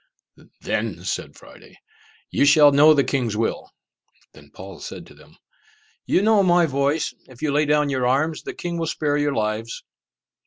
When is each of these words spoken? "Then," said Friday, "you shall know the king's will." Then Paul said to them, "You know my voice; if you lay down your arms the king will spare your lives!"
"Then," 0.61 1.03
said 1.03 1.35
Friday, 1.35 1.77
"you 2.31 2.43
shall 2.45 2.71
know 2.71 2.95
the 2.95 3.03
king's 3.03 3.37
will." 3.37 3.69
Then 4.33 4.49
Paul 4.49 4.79
said 4.79 5.05
to 5.05 5.13
them, 5.13 5.37
"You 6.07 6.23
know 6.23 6.41
my 6.41 6.65
voice; 6.65 7.13
if 7.27 7.43
you 7.43 7.51
lay 7.51 7.67
down 7.67 7.89
your 7.91 8.07
arms 8.07 8.41
the 8.41 8.55
king 8.55 8.79
will 8.79 8.87
spare 8.87 9.15
your 9.17 9.35
lives!" 9.35 9.83